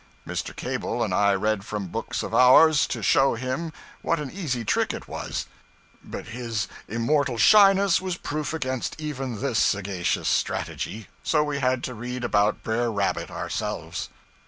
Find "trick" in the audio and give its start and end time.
4.65-4.95